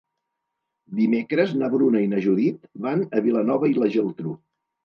Dimecres 0.99 1.53
na 1.59 1.69
Bruna 1.75 2.03
i 2.05 2.09
na 2.15 2.23
Judit 2.29 2.67
van 2.87 3.07
a 3.19 3.25
Vilanova 3.29 3.73
i 3.75 3.81
la 3.83 3.95
Geltrú. 3.99 4.35